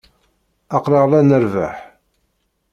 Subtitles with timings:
[0.75, 1.75] Aql-aɣ la nrebbeḥ.